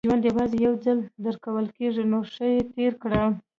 [0.07, 3.23] •ژوند یوازې یو ځل درکول کېږي، نو ښه یې تېر کړه.